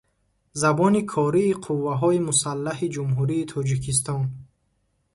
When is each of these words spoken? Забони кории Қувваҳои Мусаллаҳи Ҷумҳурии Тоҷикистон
Забони 0.61 1.01
кории 1.13 1.59
Қувваҳои 1.63 2.25
Мусаллаҳи 2.27 2.91
Ҷумҳурии 2.95 3.47
Тоҷикистон 3.53 4.21